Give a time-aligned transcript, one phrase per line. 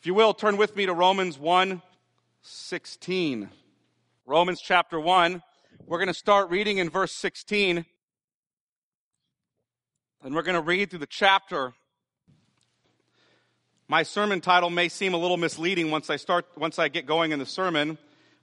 [0.00, 1.82] If you will, turn with me to Romans 1
[2.40, 3.50] 16.
[4.24, 5.42] Romans chapter 1.
[5.84, 7.84] We're going to start reading in verse 16.
[10.24, 11.74] And we're going to read through the chapter.
[13.88, 17.32] My sermon title may seem a little misleading once I start, once I get going
[17.32, 17.98] in the sermon.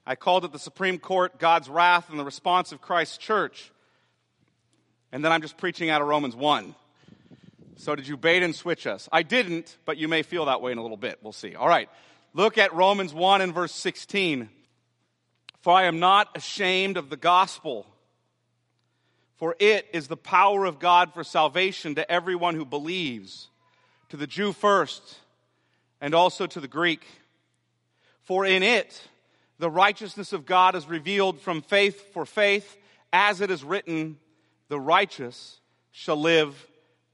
[0.05, 3.71] I called it the Supreme Court, God's Wrath, and the Response of Christ's Church.
[5.11, 6.75] And then I'm just preaching out of Romans 1.
[7.79, 9.07] So did you bait and switch us?
[9.11, 11.19] I didn't, but you may feel that way in a little bit.
[11.21, 11.55] We'll see.
[11.55, 11.89] All right.
[12.33, 14.49] Look at Romans 1 and verse 16.
[15.61, 17.85] For I am not ashamed of the gospel,
[19.35, 23.47] for it is the power of God for salvation to everyone who believes,
[24.09, 25.19] to the Jew first,
[26.01, 27.05] and also to the Greek.
[28.23, 29.01] For in it,
[29.59, 32.77] the righteousness of God is revealed from faith for faith,
[33.13, 34.17] as it is written,
[34.67, 35.59] the righteous
[35.91, 36.67] shall live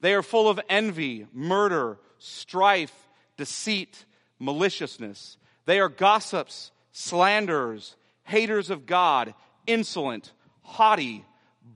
[0.00, 4.04] They are full of envy, murder, strife, deceit,
[4.38, 5.36] maliciousness.
[5.66, 9.34] They are gossips, slanderers, haters of God,
[9.66, 11.24] insolent, haughty,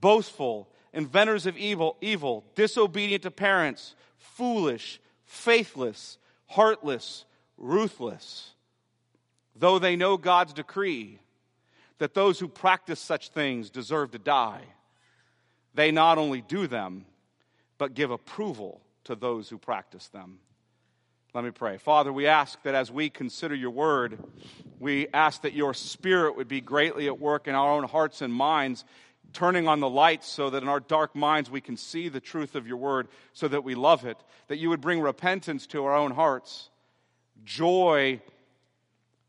[0.00, 7.24] boastful, inventors of evil, evil, disobedient to parents, foolish, faithless, heartless,
[7.58, 8.52] ruthless.
[9.56, 11.18] Though they know God's decree
[11.98, 14.62] that those who practice such things deserve to die,
[15.74, 17.06] they not only do them,
[17.84, 20.38] but give approval to those who practice them.
[21.34, 21.76] Let me pray.
[21.76, 24.18] Father, we ask that as we consider your word,
[24.80, 28.32] we ask that your spirit would be greatly at work in our own hearts and
[28.32, 28.86] minds,
[29.34, 32.54] turning on the lights so that in our dark minds we can see the truth
[32.54, 34.16] of your word so that we love it,
[34.48, 36.70] that you would bring repentance to our own hearts,
[37.44, 38.18] joy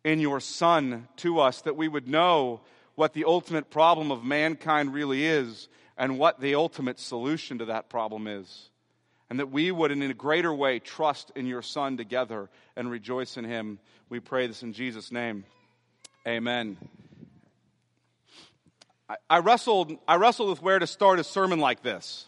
[0.05, 2.61] in your Son to us, that we would know
[2.95, 7.89] what the ultimate problem of mankind really is and what the ultimate solution to that
[7.89, 8.69] problem is.
[9.29, 13.37] And that we would, in a greater way, trust in your Son together and rejoice
[13.37, 13.79] in him.
[14.07, 15.45] We pray this in Jesus' name.
[16.27, 16.77] Amen.
[19.09, 22.27] I, I wrestled, I wrestled with where to start a sermon like this.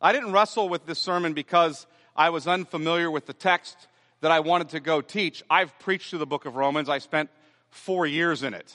[0.00, 3.76] I didn't wrestle with this sermon because I was unfamiliar with the text
[4.22, 5.42] that I wanted to go teach.
[5.50, 6.88] I've preached through the book of Romans.
[6.88, 7.30] I spent
[7.68, 8.74] four years in it.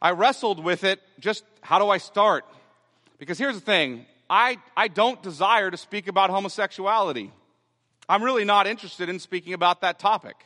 [0.00, 2.44] I wrestled with it just how do I start?
[3.18, 7.32] Because here's the thing I, I don't desire to speak about homosexuality.
[8.08, 10.36] I'm really not interested in speaking about that topic.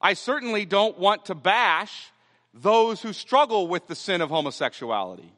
[0.00, 2.10] I certainly don't want to bash
[2.52, 5.32] those who struggle with the sin of homosexuality.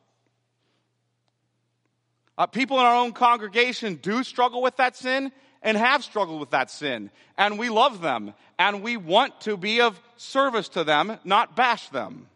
[2.38, 5.32] Uh, people in our own congregation do struggle with that sin
[5.62, 7.10] and have struggled with that sin.
[7.38, 11.88] And we love them and we want to be of service to them, not bash
[11.88, 12.28] them.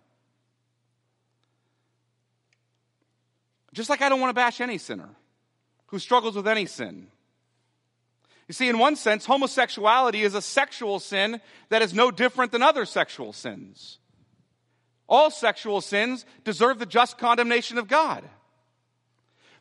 [3.73, 5.09] Just like I don't want to bash any sinner
[5.87, 7.09] who struggles with any sin.
[8.49, 12.63] You see, in one sense, homosexuality is a sexual sin that is no different than
[12.63, 13.99] other sexual sins.
[15.09, 18.25] All sexual sins deserve the just condemnation of God.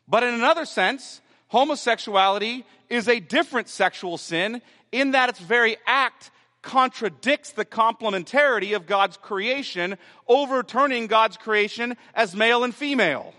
[0.08, 4.60] But in another sense, homosexuality is a different sexual sin
[4.90, 6.32] in that its very act
[6.62, 9.96] contradicts the complementarity of God's creation,
[10.28, 13.34] overturning God's creation as male and female.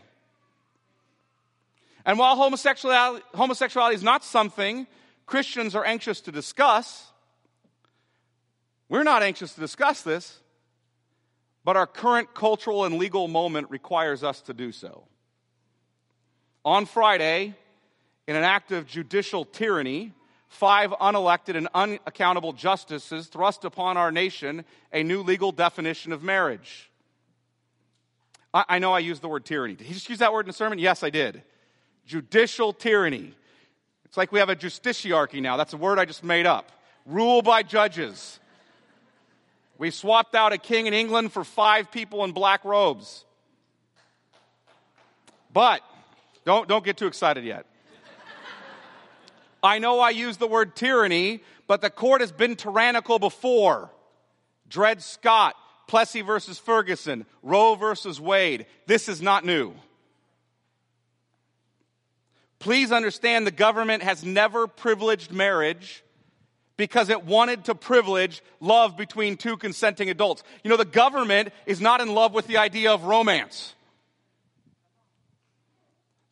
[2.05, 4.87] And while homosexuality, homosexuality is not something
[5.25, 7.11] Christians are anxious to discuss,
[8.89, 10.39] we're not anxious to discuss this,
[11.63, 15.05] but our current cultural and legal moment requires us to do so.
[16.65, 17.55] On Friday,
[18.27, 20.13] in an act of judicial tyranny,
[20.49, 26.91] five unelected and unaccountable justices thrust upon our nation a new legal definition of marriage.
[28.53, 29.75] I, I, know I used the word tyranny.
[29.75, 30.77] Did he just use that word in a sermon?
[30.77, 31.41] Yes, I did.
[32.11, 33.33] Judicial tyranny.
[34.03, 35.55] It's like we have a justiciarchy now.
[35.55, 36.69] That's a word I just made up.
[37.05, 38.37] Rule by judges.
[39.77, 43.23] We swapped out a king in England for five people in black robes.
[45.53, 45.83] But
[46.43, 47.65] don't, don't get too excited yet.
[49.63, 53.89] I know I use the word tyranny, but the court has been tyrannical before.
[54.67, 55.55] Dred Scott,
[55.87, 58.65] Plessy versus Ferguson, Roe versus Wade.
[58.85, 59.73] This is not new.
[62.61, 66.03] Please understand the government has never privileged marriage
[66.77, 70.43] because it wanted to privilege love between two consenting adults.
[70.63, 73.73] You know, the government is not in love with the idea of romance.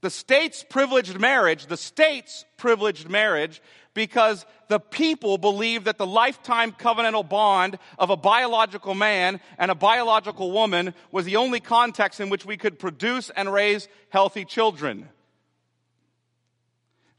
[0.02, 3.60] The states privileged marriage, the states privileged marriage
[3.96, 9.76] because the people believed that the lifetime covenantal bond of a biological man and a
[9.76, 15.10] biological woman was the only context in which we could produce and raise healthy children.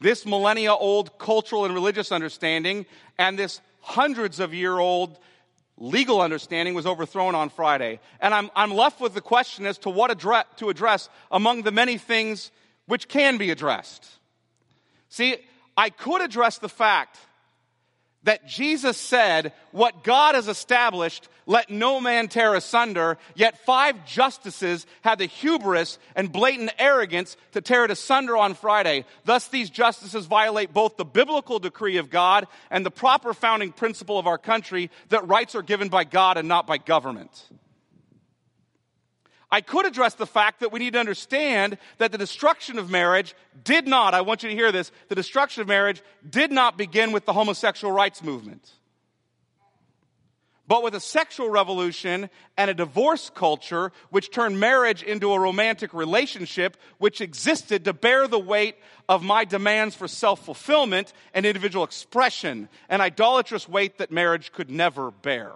[0.00, 2.86] This millennia old cultural and religious understanding
[3.18, 5.18] and this hundreds of year old
[5.76, 8.00] legal understanding was overthrown on Friday.
[8.20, 11.98] And I'm, I'm left with the question as to what to address among the many
[11.98, 12.50] things
[12.86, 14.06] which can be addressed.
[15.08, 15.36] See,
[15.76, 17.18] I could address the fact
[18.24, 23.18] that Jesus said, What God has established, let no man tear asunder.
[23.34, 29.04] Yet five justices had the hubris and blatant arrogance to tear it asunder on Friday.
[29.24, 34.18] Thus, these justices violate both the biblical decree of God and the proper founding principle
[34.18, 37.48] of our country that rights are given by God and not by government.
[39.52, 43.34] I could address the fact that we need to understand that the destruction of marriage
[43.64, 47.12] did not, I want you to hear this, the destruction of marriage did not begin
[47.12, 48.72] with the homosexual rights movement
[50.70, 55.92] but with a sexual revolution and a divorce culture which turned marriage into a romantic
[55.92, 58.76] relationship which existed to bear the weight
[59.08, 64.70] of my demands for self fulfillment and individual expression, an idolatrous weight that marriage could
[64.70, 65.54] never bear.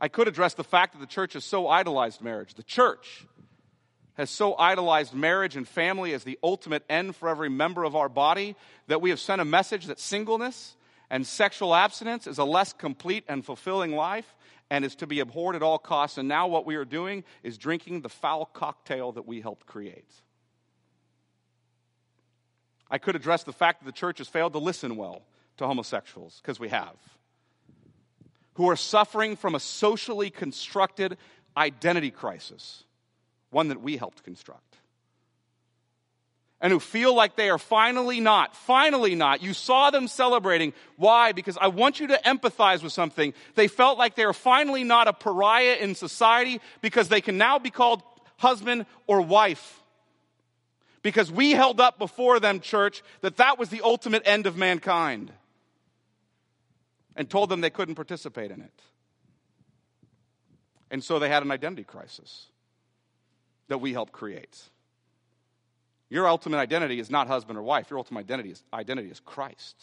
[0.00, 2.54] I could address the fact that the church has so idolized marriage.
[2.54, 3.26] The church
[4.14, 8.08] has so idolized marriage and family as the ultimate end for every member of our
[8.08, 8.56] body
[8.86, 10.76] that we have sent a message that singleness
[11.10, 14.34] and sexual abstinence is a less complete and fulfilling life
[14.70, 16.16] and is to be abhorred at all costs.
[16.16, 20.10] And now what we are doing is drinking the foul cocktail that we helped create.
[22.90, 25.22] I could address the fact that the church has failed to listen well
[25.58, 26.96] to homosexuals, because we have
[28.60, 31.16] who are suffering from a socially constructed
[31.56, 32.84] identity crisis,
[33.48, 34.76] one that we helped construct.
[36.60, 39.42] And who feel like they are finally not, finally not.
[39.42, 40.74] You saw them celebrating.
[40.96, 41.32] Why?
[41.32, 43.32] Because I want you to empathize with something.
[43.54, 47.58] They felt like they are finally not a pariah in society because they can now
[47.58, 48.02] be called
[48.36, 49.80] husband or wife.
[51.02, 55.32] Because we held up before them, church, that that was the ultimate end of mankind
[57.16, 58.82] and told them they couldn't participate in it.
[60.90, 62.46] And so they had an identity crisis
[63.68, 64.58] that we helped create.
[66.08, 67.88] Your ultimate identity is not husband or wife.
[67.88, 69.76] Your ultimate identity is, identity is Christ.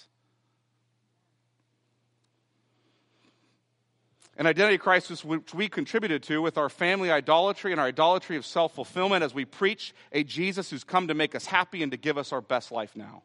[4.37, 8.45] An identity crisis which we contributed to with our family idolatry and our idolatry of
[8.45, 11.97] self fulfillment as we preach a Jesus who's come to make us happy and to
[11.97, 13.23] give us our best life now.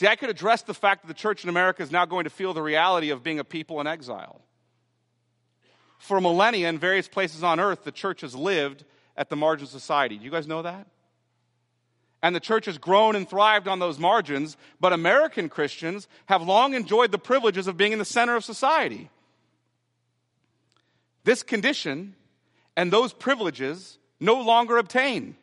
[0.00, 2.30] See, I could address the fact that the church in America is now going to
[2.30, 4.40] feel the reality of being a people in exile.
[5.98, 9.68] For millennia, in various places on earth, the church has lived at the margin of
[9.68, 10.16] society.
[10.16, 10.86] Do you guys know that?
[12.22, 16.72] And the church has grown and thrived on those margins, but American Christians have long
[16.72, 19.10] enjoyed the privileges of being in the center of society.
[21.24, 22.14] This condition
[22.74, 25.36] and those privileges no longer obtain.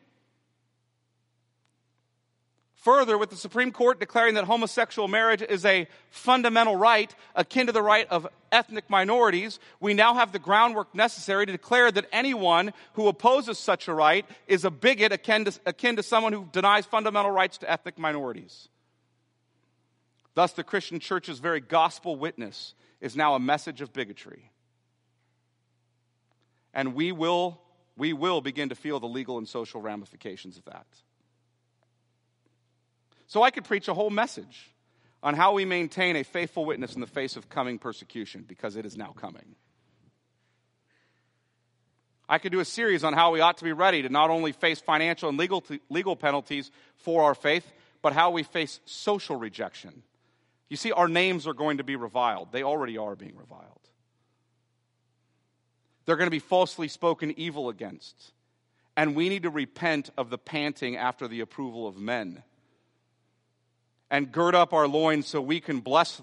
[2.81, 7.74] Further, with the Supreme Court declaring that homosexual marriage is a fundamental right akin to
[7.74, 12.72] the right of ethnic minorities, we now have the groundwork necessary to declare that anyone
[12.93, 16.86] who opposes such a right is a bigot akin to, akin to someone who denies
[16.86, 18.69] fundamental rights to ethnic minorities.
[20.36, 24.51] Thus, the Christian church's very gospel witness is now a message of bigotry.
[26.75, 27.60] And we will,
[27.98, 30.86] we will begin to feel the legal and social ramifications of that.
[33.27, 34.74] So I could preach a whole message
[35.22, 38.86] on how we maintain a faithful witness in the face of coming persecution because it
[38.86, 39.55] is now coming.
[42.29, 44.51] I could do a series on how we ought to be ready to not only
[44.51, 50.03] face financial and legal, legal penalties for our faith, but how we face social rejection.
[50.69, 52.51] You see, our names are going to be reviled.
[52.51, 53.63] They already are being reviled.
[56.05, 58.34] They're going to be falsely spoken evil against.
[58.96, 62.43] And we need to repent of the panting after the approval of men
[64.09, 66.21] and gird up our loins so we can bless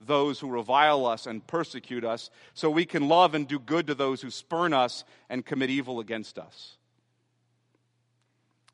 [0.00, 3.94] those who revile us and persecute us, so we can love and do good to
[3.94, 6.76] those who spurn us and commit evil against us.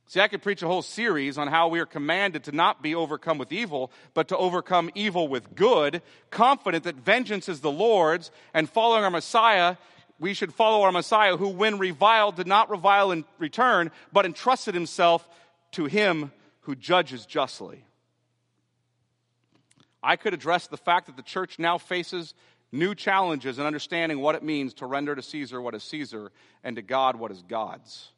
[0.06, 2.96] See, I could preach a whole series on how we are commanded to not be
[2.96, 8.32] overcome with evil, but to overcome evil with good, confident that vengeance is the Lord's,
[8.52, 9.76] and following our Messiah,
[10.18, 14.74] we should follow our Messiah, who, when reviled, did not revile in return, but entrusted
[14.74, 15.28] himself
[15.72, 17.84] to him who judges justly.
[20.02, 22.34] I could address the fact that the church now faces
[22.72, 26.30] new challenges in understanding what it means to render to Caesar what is Caesar
[26.64, 28.08] and to God what is God's.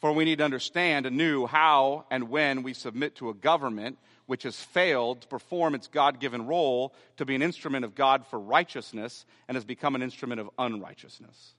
[0.00, 4.44] For we need to understand anew how and when we submit to a government which
[4.44, 8.38] has failed to perform its God given role to be an instrument of God for
[8.38, 11.54] righteousness and has become an instrument of unrighteousness.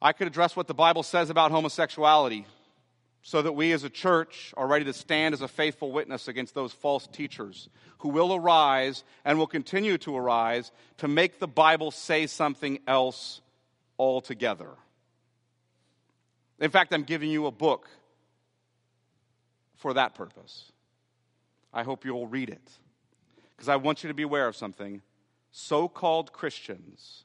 [0.00, 2.46] I could address what the Bible says about homosexuality
[3.26, 6.54] so that we as a church are ready to stand as a faithful witness against
[6.54, 7.68] those false teachers
[7.98, 13.40] who will arise and will continue to arise to make the Bible say something else
[13.98, 14.70] altogether.
[16.60, 17.88] In fact, I'm giving you a book
[19.74, 20.70] for that purpose.
[21.74, 22.70] I hope you will read it
[23.56, 25.02] because I want you to be aware of something.
[25.50, 27.24] So called Christians,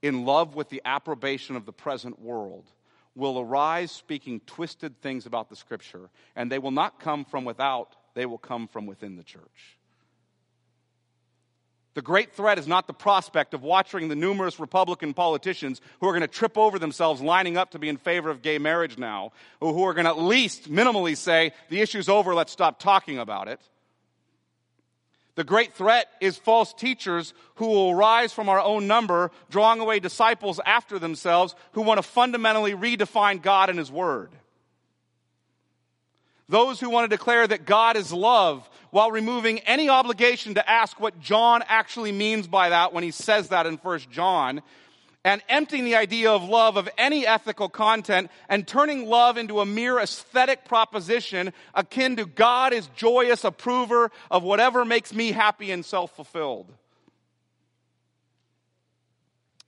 [0.00, 2.70] in love with the approbation of the present world,
[3.14, 7.94] will arise speaking twisted things about the scripture, and they will not come from without,
[8.14, 9.78] they will come from within the church.
[11.94, 16.12] The great threat is not the prospect of watching the numerous Republican politicians who are
[16.12, 19.30] going to trip over themselves lining up to be in favor of gay marriage now,
[19.60, 23.20] or who are going to at least minimally say, the issue's over, let's stop talking
[23.20, 23.60] about it.
[25.36, 29.98] The great threat is false teachers who will rise from our own number, drawing away
[29.98, 34.30] disciples after themselves who want to fundamentally redefine God and His Word.
[36.48, 41.00] Those who want to declare that God is love while removing any obligation to ask
[41.00, 44.62] what John actually means by that when he says that in 1 John
[45.24, 49.66] and emptying the idea of love of any ethical content and turning love into a
[49.66, 55.84] mere aesthetic proposition akin to God is joyous approver of whatever makes me happy and
[55.84, 56.72] self fulfilled.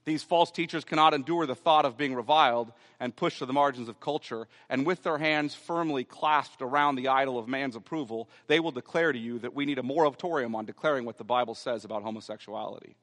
[0.04, 2.70] These false teachers cannot endure the thought of being reviled
[3.00, 7.08] and pushed to the margins of culture, and with their hands firmly clasped around the
[7.08, 10.64] idol of man's approval, they will declare to you that we need a moratorium on
[10.64, 12.94] declaring what the Bible says about homosexuality.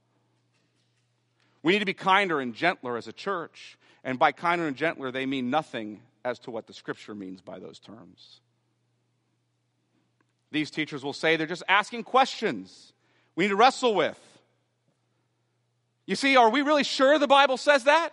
[1.63, 3.77] We need to be kinder and gentler as a church.
[4.03, 7.58] And by kinder and gentler, they mean nothing as to what the scripture means by
[7.58, 8.41] those terms.
[10.51, 12.93] These teachers will say they're just asking questions
[13.36, 14.20] we need to wrestle with.
[16.05, 18.12] You see, are we really sure the Bible says that?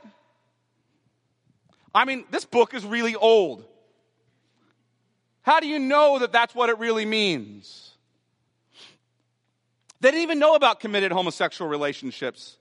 [1.92, 3.64] I mean, this book is really old.
[5.42, 7.90] How do you know that that's what it really means?
[10.00, 12.56] They didn't even know about committed homosexual relationships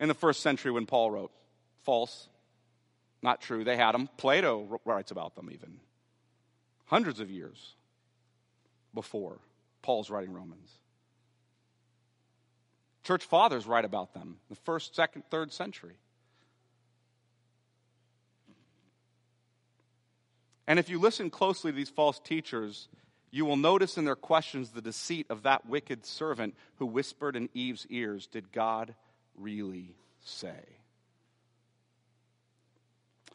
[0.00, 1.30] in the first century when Paul wrote.
[1.82, 2.28] False.
[3.22, 3.62] Not true.
[3.62, 4.08] They had them.
[4.16, 5.78] Plato writes about them even.
[6.86, 7.74] Hundreds of years
[8.94, 9.38] before
[9.82, 10.72] Paul's writing Romans.
[13.04, 15.96] Church fathers write about them, the first, second, third century.
[20.66, 22.88] And if you listen closely to these false teachers,
[23.30, 27.48] you will notice in their questions the deceit of that wicked servant who whispered in
[27.54, 28.94] Eve's ears, Did God
[29.40, 30.60] really say?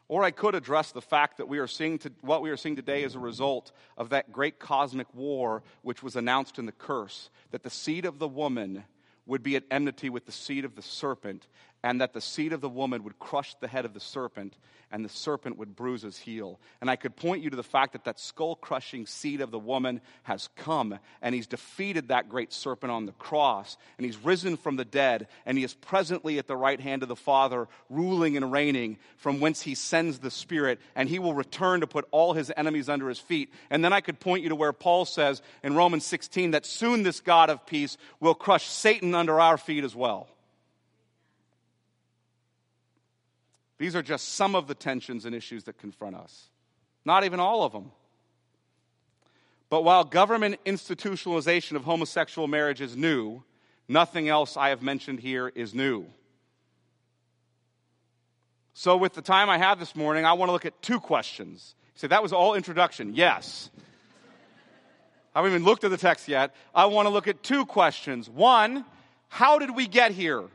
[0.07, 2.75] Or I could address the fact that we are seeing to, what we are seeing
[2.75, 7.29] today as a result of that great cosmic war which was announced in the curse
[7.51, 8.83] that the seed of the woman
[9.25, 11.47] would be at enmity with the seed of the serpent,
[11.85, 14.57] and that the seed of the woman would crush the head of the serpent,
[14.91, 16.59] and the serpent would bruise his heel.
[16.81, 19.59] And I could point you to the fact that that skull crushing seed of the
[19.59, 24.57] woman has come, and he's defeated that great serpent on the cross, and he's risen
[24.57, 28.35] from the dead, and he is presently at the right hand of the Father, ruling
[28.35, 32.33] and reigning, from whence he sends the Spirit, and he will return to put all
[32.33, 33.53] his enemies under his feet.
[33.69, 37.03] And then I could point you to where Paul says in Romans 16 that soon
[37.03, 40.29] this God of peace will crush Satan under our feet as well.
[43.85, 46.49] These are just some of the tensions and issues that confront us,
[47.05, 47.91] not even all of them.
[49.69, 53.43] But while government institutionalization of homosexual marriage is new,
[53.87, 56.07] nothing else I have mentioned here is new.
[58.73, 61.75] So, with the time I have this morning, I want to look at two questions.
[61.93, 63.13] You say, that was all introduction.
[63.13, 63.69] Yes.
[65.35, 66.55] I haven't even looked at the text yet.
[66.73, 68.31] I want to look at two questions.
[68.31, 68.83] One,
[69.27, 70.45] how did we get here?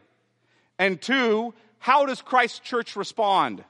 [0.81, 3.65] And two, how does Christ's church respond?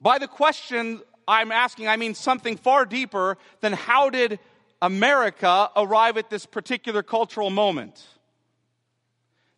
[0.00, 4.38] By the question I'm asking, I mean something far deeper than how did
[4.80, 8.04] America arrive at this particular cultural moment?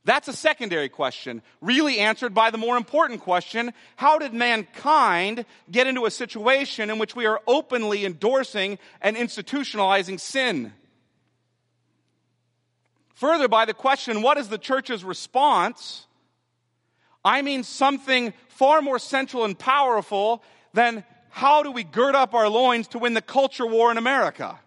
[0.07, 5.87] That's a secondary question, really answered by the more important question how did mankind get
[5.87, 10.73] into a situation in which we are openly endorsing and institutionalizing sin?
[13.25, 16.07] Further, by the question, what is the church's response?
[17.25, 20.43] I mean something far more central and powerful
[20.75, 24.61] than how do we gird up our loins to win the culture war in America?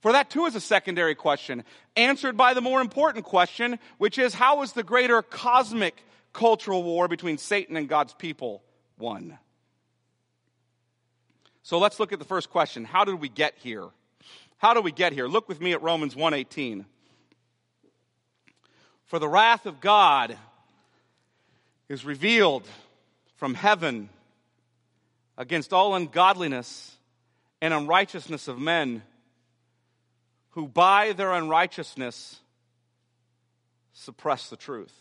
[0.00, 1.64] For that too is a secondary question,
[1.96, 7.08] answered by the more important question, which is how is the greater cosmic cultural war
[7.08, 8.62] between Satan and God's people
[8.98, 9.38] won?
[11.62, 12.86] So let's look at the first question.
[12.86, 13.90] How did we get here?
[14.58, 15.26] How do we get here?
[15.26, 16.86] Look with me at Romans 1:18.
[19.04, 20.36] For the wrath of God
[21.88, 22.66] is revealed
[23.36, 24.08] from heaven
[25.36, 26.96] against all ungodliness
[27.60, 29.02] and unrighteousness of men
[30.50, 32.40] who by their unrighteousness
[33.92, 34.94] suppress the truth.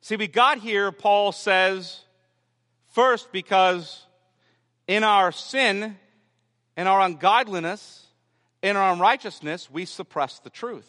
[0.00, 2.00] See, we got here, Paul says,
[2.88, 4.06] first because
[4.88, 5.96] in our sin
[6.76, 8.06] in our ungodliness,
[8.62, 10.88] in our unrighteousness, we suppress the truth.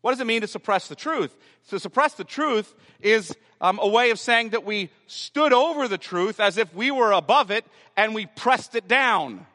[0.00, 1.36] What does it mean to suppress the truth?
[1.70, 5.98] To suppress the truth is um, a way of saying that we stood over the
[5.98, 7.64] truth as if we were above it
[7.96, 9.46] and we pressed it down.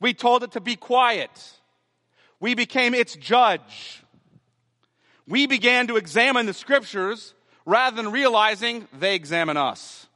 [0.00, 1.30] We told it to be quiet.
[2.40, 4.02] We became its judge.
[5.28, 10.08] We began to examine the scriptures rather than realizing they examine us.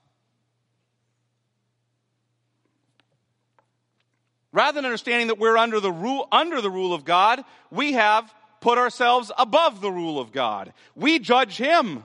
[4.54, 8.32] Rather than understanding that we're under the rule, under the rule of God, we have
[8.60, 10.72] put ourselves above the rule of God.
[10.94, 12.04] We judge Him.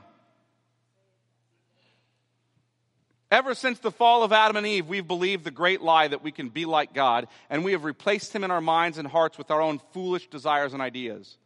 [3.30, 6.32] Ever since the fall of Adam and Eve, we've believed the great lie that we
[6.32, 9.52] can be like God, and we have replaced Him in our minds and hearts with
[9.52, 11.38] our own foolish desires and ideas.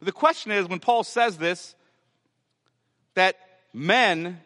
[0.00, 1.76] But the question is when Paul says this,
[3.14, 3.36] that
[3.72, 4.40] men,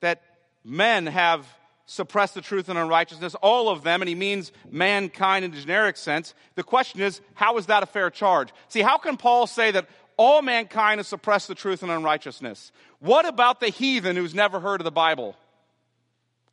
[0.00, 0.20] that
[0.64, 1.46] men have
[1.86, 5.96] suppress the truth and unrighteousness, all of them, and he means mankind in the generic
[5.96, 6.34] sense.
[6.54, 8.50] The question is, how is that a fair charge?
[8.68, 12.72] See, how can Paul say that all mankind has suppressed the truth and unrighteousness?
[13.00, 15.36] What about the heathen who's never heard of the Bible?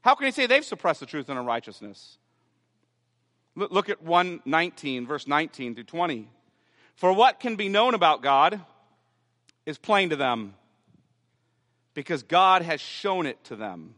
[0.02, 2.18] How can he say they've suppressed the truth and unrighteousness?
[3.56, 6.28] Look at 119, verse 19 through 20.
[6.96, 8.60] For what can be known about God
[9.66, 10.56] is plain to them,
[11.94, 13.96] because God has shown it to them.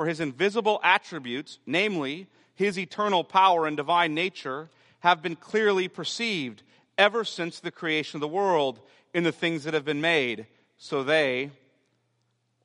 [0.00, 6.62] For his invisible attributes, namely his eternal power and divine nature, have been clearly perceived
[6.96, 8.80] ever since the creation of the world
[9.12, 10.46] in the things that have been made,
[10.78, 11.50] so they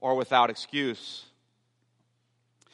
[0.01, 1.25] are without excuse.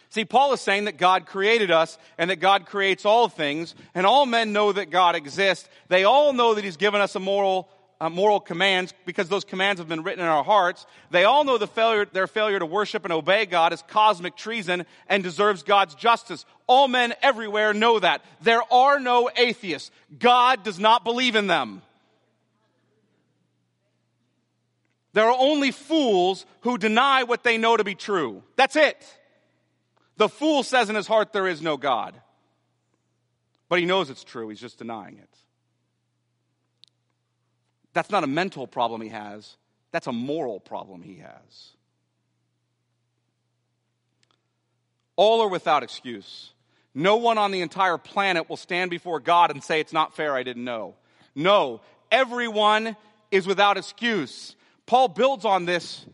[0.09, 4.05] See, Paul is saying that God created us and that God creates all things, and
[4.05, 5.67] all men know that God exists.
[5.87, 7.67] They all know that He's given us a moral
[8.01, 10.87] uh, moral commands because those commands have been written in our hearts.
[11.11, 14.87] They all know the failure, their failure to worship and obey God is cosmic treason
[15.07, 16.43] and deserves God's justice.
[16.65, 18.25] All men everywhere know that.
[18.41, 19.91] There are no atheists.
[20.17, 21.83] God does not believe in them.
[25.13, 28.41] There are only fools who deny what they know to be true.
[28.55, 28.97] That's it.
[30.17, 32.19] The fool says in his heart there is no God.
[33.69, 35.40] But he knows it's true, he's just denying it.
[37.93, 39.57] That's not a mental problem he has,
[39.91, 41.71] that's a moral problem he has.
[45.15, 46.51] All are without excuse.
[46.93, 50.35] No one on the entire planet will stand before God and say, It's not fair,
[50.35, 50.95] I didn't know.
[51.35, 52.95] No, everyone
[53.29, 54.55] is without excuse.
[54.85, 56.05] Paul builds on this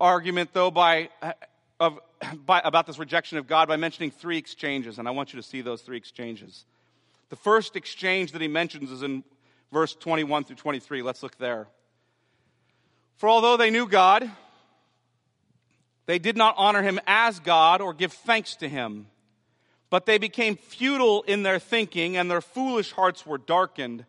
[0.00, 1.32] argument, though, by, uh,
[1.80, 1.98] of,
[2.46, 5.46] by, about this rejection of God by mentioning three exchanges, and I want you to
[5.46, 6.64] see those three exchanges.
[7.30, 9.24] The first exchange that he mentions is in
[9.72, 11.02] verse 21 through 23.
[11.02, 11.68] Let's look there.
[13.16, 14.30] For although they knew God,
[16.06, 19.08] they did not honor him as God or give thanks to him,
[19.90, 24.04] but they became futile in their thinking, and their foolish hearts were darkened.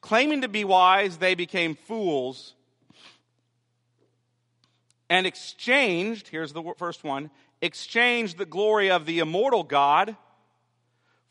[0.00, 2.54] Claiming to be wise, they became fools
[5.12, 10.16] and exchanged, here's the first one, exchanged the glory of the immortal God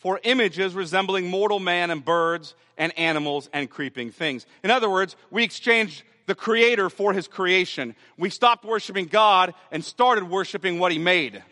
[0.01, 4.47] for images resembling mortal man and birds and animals and creeping things.
[4.63, 7.95] In other words, we exchanged the creator for his creation.
[8.17, 11.43] We stopped worshiping God and started worshiping what he made.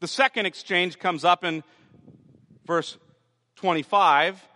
[0.00, 1.64] The second exchange comes up in
[2.66, 2.98] verse
[3.56, 4.46] 25.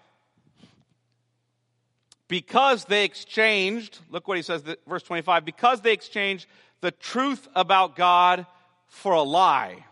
[2.28, 6.46] Because they exchanged, look what he says, verse 25, because they exchanged
[6.82, 8.44] the truth about God
[8.86, 9.86] for a lie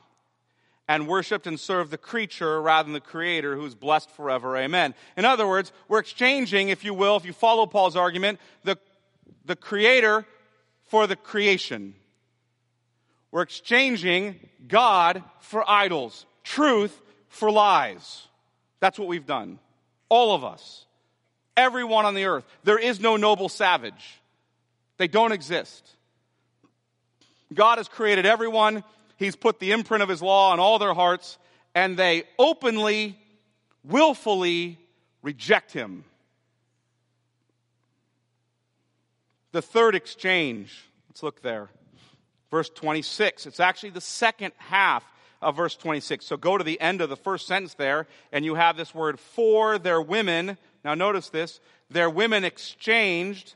[0.88, 4.56] and worshiped and served the creature rather than the creator who's blessed forever.
[4.56, 4.94] Amen.
[5.16, 8.78] In other words, we're exchanging, if you will, if you follow Paul's argument, the,
[9.44, 10.24] the creator
[10.84, 11.94] for the creation.
[13.32, 18.26] We're exchanging God for idols, truth for lies.
[18.80, 19.58] That's what we've done.
[20.08, 20.84] All of us.
[21.56, 22.44] Everyone on the earth.
[22.64, 24.20] There is no noble savage.
[24.98, 25.84] They don't exist.
[27.52, 28.84] God has created everyone.
[29.16, 31.38] He's put the imprint of His law on all their hearts,
[31.74, 33.18] and they openly,
[33.84, 34.78] willfully
[35.22, 36.04] reject Him.
[39.52, 41.70] The third exchange, let's look there.
[42.50, 43.46] Verse 26.
[43.46, 45.02] It's actually the second half
[45.40, 46.26] of verse 26.
[46.26, 49.18] So go to the end of the first sentence there, and you have this word
[49.18, 50.58] for their women.
[50.84, 51.60] Now notice this.
[51.90, 53.54] Their women exchanged,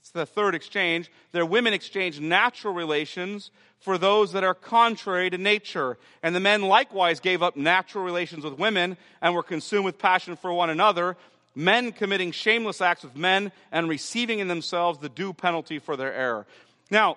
[0.00, 5.38] it's the third exchange, their women exchanged natural relations for those that are contrary to
[5.38, 5.98] nature.
[6.22, 10.36] And the men likewise gave up natural relations with women and were consumed with passion
[10.36, 11.16] for one another,
[11.54, 16.12] men committing shameless acts with men and receiving in themselves the due penalty for their
[16.12, 16.46] error.
[16.90, 17.16] Now,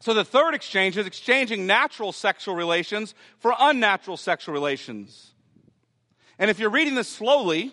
[0.00, 5.32] so the third exchange is exchanging natural sexual relations for unnatural sexual relations.
[6.38, 7.72] And if you're reading this slowly,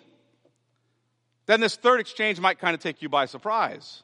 [1.46, 4.02] then this third exchange might kind of take you by surprise.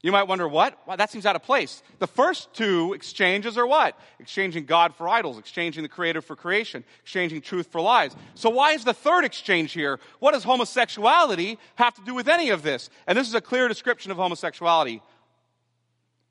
[0.00, 0.78] You might wonder, what?
[0.86, 1.82] Well, that seems out of place.
[1.98, 3.98] The first two exchanges are what?
[4.20, 8.14] Exchanging God for idols, exchanging the creator for creation, exchanging truth for lies.
[8.34, 9.98] So why is the third exchange here?
[10.20, 12.90] What does homosexuality have to do with any of this?
[13.08, 15.02] And this is a clear description of homosexuality.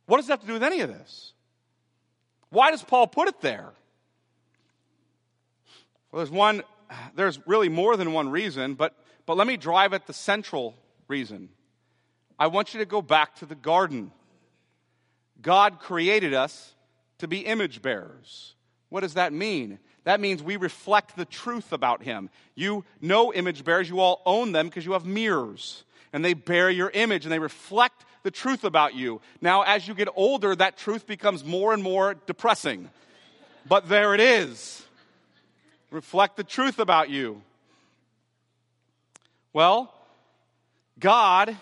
[0.06, 1.34] What does it have to do with any of this?
[2.50, 3.74] Why does Paul put it there?
[6.10, 6.64] Well, there's one,
[7.16, 10.78] there's really more than one reason, but, but let me drive at the central
[11.10, 11.50] reason.
[12.40, 14.12] I want you to go back to the garden.
[15.42, 16.74] God created us
[17.20, 18.56] to be image bearers.
[18.90, 19.80] What does that mean?
[20.04, 22.30] That means we reflect the truth about Him.
[22.56, 26.70] You know image bearers, you all own them because you have mirrors, and they bear
[26.70, 29.22] your image and they reflect the truth about you.
[29.42, 32.90] Now, as you get older, that truth becomes more and more depressing.
[33.68, 34.86] But there it is.
[35.92, 37.42] Reflect the truth about you.
[39.54, 39.94] Well,
[41.00, 41.56] God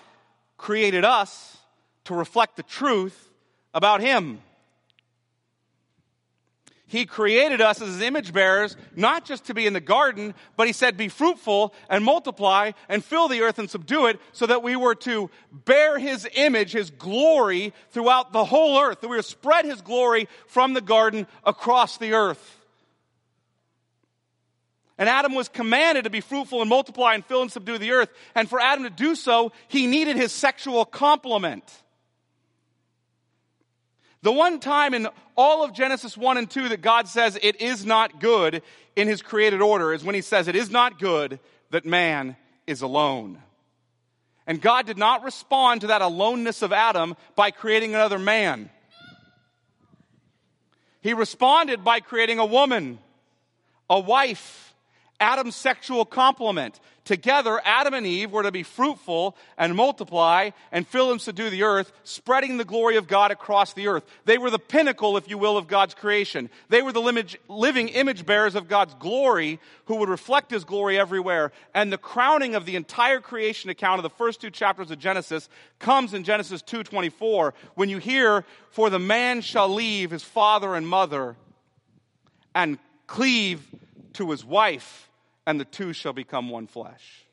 [0.57, 1.57] created us
[2.05, 3.29] to reflect the truth
[3.73, 4.39] about Him.
[6.87, 10.67] He created us as his image bearers, not just to be in the garden, but
[10.67, 14.61] he said, Be fruitful and multiply and fill the earth and subdue it, so that
[14.61, 19.23] we were to bear his image, his glory throughout the whole earth, that we to
[19.23, 22.64] spread his glory from the garden across the earth.
[24.97, 28.09] And Adam was commanded to be fruitful and multiply and fill and subdue the earth.
[28.33, 31.63] And for Adam to do so, he needed his sexual complement.
[34.21, 37.85] The one time in all of Genesis 1 and 2 that God says it is
[37.85, 38.63] not good
[38.95, 41.39] in his created order is when he says it is not good
[41.71, 43.41] that man is alone.
[44.47, 48.69] And God did not respond to that aloneness of Adam by creating another man.
[51.01, 52.99] He responded by creating a woman,
[53.89, 54.64] a wife,
[55.19, 56.79] Adam's sexual complement.
[57.05, 61.61] Together, Adam and Eve were to be fruitful and multiply and fill and subdue the
[61.61, 64.03] earth, spreading the glory of God across the earth.
[64.25, 66.49] They were the pinnacle, if you will, of God's creation.
[66.69, 71.51] They were the living image bearers of God's glory who would reflect His glory everywhere.
[71.75, 75.47] And the crowning of the entire creation account of the first two chapters of Genesis
[75.77, 80.87] comes in Genesis 2.24 when you hear, For the man shall leave his father and
[80.87, 81.35] mother
[82.55, 83.61] and cleave
[84.15, 85.09] to his wife
[85.45, 87.25] and the two shall become one flesh.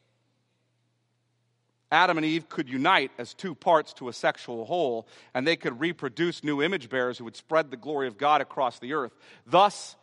[1.90, 5.78] Adam and Eve could unite as two parts to a sexual whole, and they could
[5.78, 9.12] reproduce new image bearers who would spread the glory of God across the earth.
[9.46, 9.94] Thus,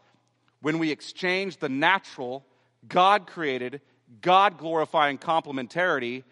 [0.61, 2.45] when we exchange the natural,
[2.87, 3.81] God created,
[4.21, 6.23] God glorifying complementarity,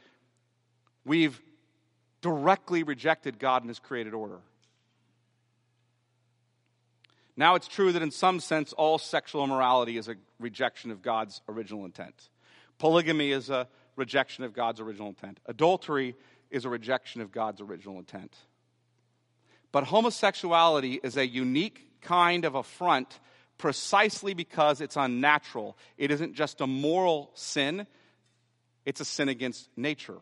[1.06, 1.42] we've
[2.22, 4.40] directly rejected God and His created order.
[7.38, 11.42] Now, it's true that in some sense, all sexual immorality is a rejection of God's
[11.48, 12.30] original intent.
[12.80, 15.40] Polygamy is a rejection of God's original intent.
[15.46, 16.16] Adultery
[16.50, 18.36] is a rejection of God's original intent.
[19.72, 23.20] But homosexuality is a unique kind of affront
[23.60, 25.78] precisely because it's unnatural.
[25.98, 27.86] It isn't just a moral sin,
[28.86, 30.20] it's a sin against nature.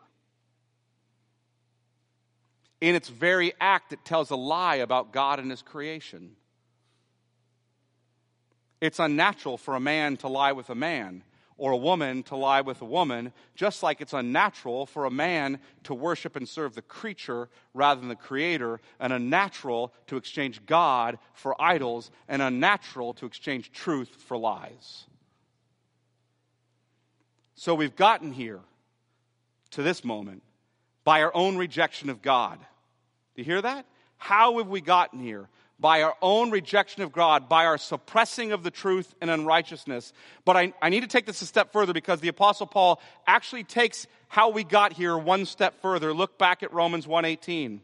[2.81, 6.35] In its very act, it tells a lie about God and His creation.
[8.81, 11.23] It's unnatural for a man to lie with a man
[11.57, 15.59] or a woman to lie with a woman, just like it's unnatural for a man
[15.83, 21.17] to worship and serve the creature rather than the creator, and unnatural to exchange God
[21.33, 25.05] for idols, and unnatural to exchange truth for lies.
[27.55, 28.59] So we've gotten here
[29.71, 30.43] to this moment
[31.05, 32.59] by our own rejection of God.
[32.59, 33.85] Do you hear that?
[34.17, 35.47] How have we gotten here?
[35.79, 40.13] By our own rejection of God, by our suppressing of the truth and unrighteousness.
[40.45, 43.65] But I, I, need to take this a step further because the Apostle Paul actually
[43.65, 46.13] takes how we got here one step further.
[46.13, 47.81] Look back at Romans 1.18.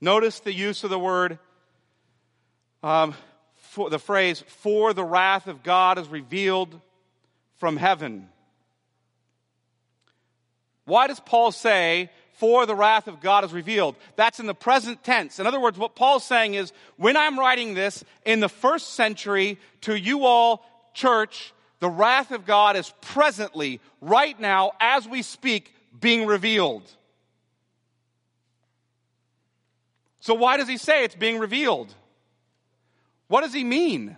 [0.00, 1.38] Notice the use of the word,
[2.82, 3.14] um,
[3.56, 6.80] for the phrase, for the wrath of God is revealed
[7.58, 8.28] from heaven.
[10.84, 13.96] Why does Paul say for the wrath of God is revealed.
[14.14, 15.40] That's in the present tense.
[15.40, 19.58] In other words, what Paul's saying is, when I'm writing this in the first century
[19.82, 25.74] to you all, church, the wrath of God is presently, right now, as we speak,
[26.00, 26.88] being revealed.
[30.20, 31.92] So, why does he say it's being revealed?
[33.26, 34.16] What does he mean?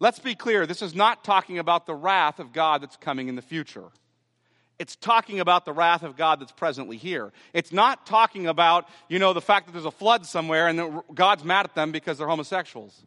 [0.00, 3.36] Let's be clear this is not talking about the wrath of God that's coming in
[3.36, 3.90] the future.
[4.78, 7.32] It's talking about the wrath of God that's presently here.
[7.52, 11.44] It's not talking about, you know, the fact that there's a flood somewhere and God's
[11.44, 13.02] mad at them because they're homosexuals.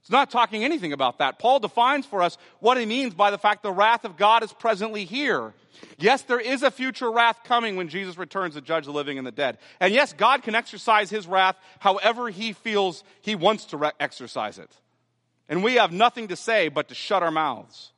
[0.00, 1.38] It's not talking anything about that.
[1.38, 4.52] Paul defines for us what he means by the fact the wrath of God is
[4.52, 5.52] presently here.
[5.98, 9.26] Yes, there is a future wrath coming when Jesus returns to judge the living and
[9.26, 9.58] the dead.
[9.80, 14.58] And yes, God can exercise his wrath however he feels he wants to re- exercise
[14.58, 14.70] it.
[15.46, 17.92] And we have nothing to say but to shut our mouths.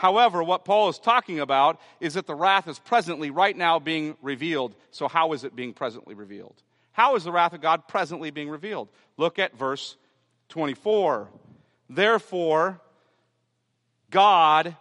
[0.00, 4.16] However, what Paul is talking about is that the wrath is presently, right now, being
[4.22, 4.74] revealed.
[4.92, 6.54] So, how is it being presently revealed?
[6.92, 8.88] How is the wrath of God presently being revealed?
[9.18, 9.98] Look at verse
[10.48, 11.28] 24.
[11.90, 12.80] Therefore,
[14.10, 14.74] God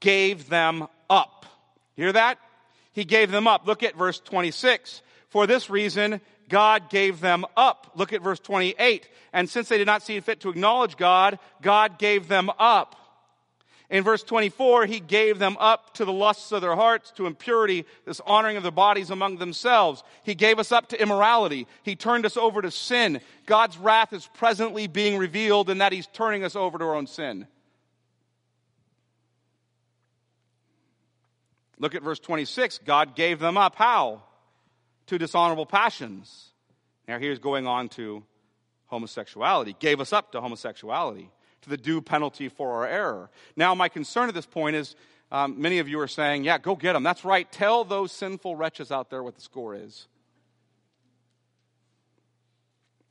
[0.00, 1.46] gave them up.
[1.94, 2.38] Hear that?
[2.92, 3.68] He gave them up.
[3.68, 5.00] Look at verse 26.
[5.28, 7.92] For this reason, God gave them up.
[7.94, 9.08] Look at verse 28.
[9.32, 12.96] And since they did not see fit to acknowledge God, God gave them up.
[13.88, 17.84] In verse 24, he gave them up to the lusts of their hearts, to impurity,
[18.04, 20.02] this honoring of their bodies among themselves.
[20.24, 21.68] He gave us up to immorality.
[21.84, 23.20] He turned us over to sin.
[23.46, 27.06] God's wrath is presently being revealed in that he's turning us over to our own
[27.06, 27.46] sin.
[31.78, 32.80] Look at verse 26.
[32.84, 33.76] God gave them up.
[33.76, 34.22] How?
[35.06, 36.50] To dishonorable passions.
[37.06, 38.24] Now here's going on to
[38.86, 39.76] homosexuality.
[39.78, 41.30] Gave us up to homosexuality
[41.62, 43.30] to the due penalty for our error.
[43.56, 44.94] Now, my concern at this point is
[45.30, 47.02] um, many of you are saying, yeah, go get them.
[47.02, 47.50] That's right.
[47.50, 50.06] Tell those sinful wretches out there what the score is.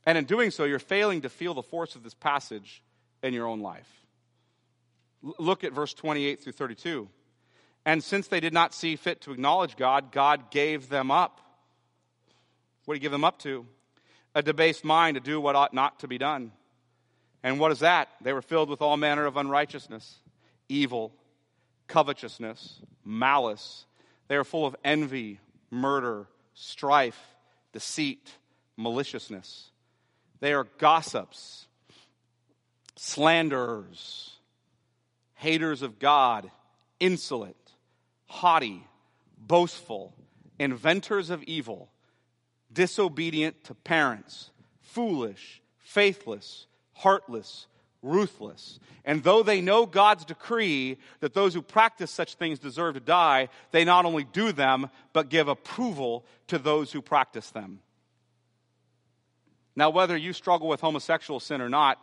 [0.06, 2.82] And in doing so, you're failing to feel the force of this passage
[3.22, 3.88] in your own life.
[5.24, 7.08] L- look at verse 28 through 32.
[7.84, 11.40] And since they did not see fit to acknowledge God, God gave them up.
[12.84, 13.66] What did he give them up to?
[14.34, 16.52] A debased mind to do what ought not to be done.
[17.42, 18.08] And what is that?
[18.20, 20.18] They were filled with all manner of unrighteousness,
[20.68, 21.12] evil,
[21.86, 23.86] covetousness, malice.
[24.28, 27.20] They are full of envy, murder, strife,
[27.72, 28.32] deceit,
[28.76, 29.70] maliciousness.
[30.40, 31.66] They are gossips,
[32.96, 34.36] slanderers,
[35.34, 36.50] haters of God,
[36.98, 37.56] insolent,
[38.26, 38.82] haughty,
[39.38, 40.14] boastful,
[40.58, 41.90] inventors of evil,
[42.72, 47.66] disobedient to parents, foolish, faithless heartless,
[48.02, 48.80] ruthless.
[49.04, 53.48] And though they know God's decree that those who practice such things deserve to die,
[53.70, 57.80] they not only do them, but give approval to those who practice them.
[59.74, 61.98] Now, whether you struggle with homosexual sin or not,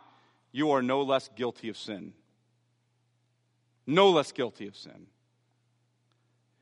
[0.52, 2.12] you are no less guilty of sin.
[3.86, 5.06] No less guilty of sin.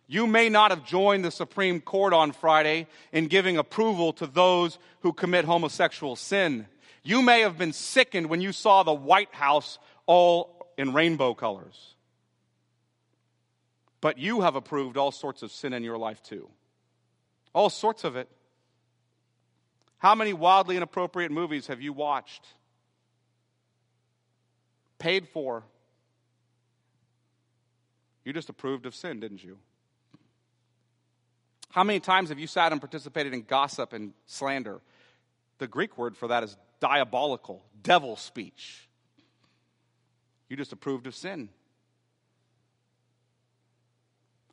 [0.06, 4.78] You may not have joined the Supreme Court on Friday in giving approval to those
[5.00, 6.66] who commit homosexual sin.
[7.02, 11.94] You may have been sickened when you saw the White House all in rainbow colors.
[14.00, 16.48] But you have approved all sorts of sin in your life too.
[17.54, 18.28] All sorts of it.
[19.98, 22.44] How many wildly inappropriate movies have you watched?
[24.98, 25.62] Paid for.
[28.24, 29.58] You just approved of sin, didn't you?
[31.70, 34.80] How many times have you sat and participated in gossip and slander?
[35.58, 38.88] The Greek word for that is diabolical, devil speech.
[40.48, 41.48] You just approved of sin.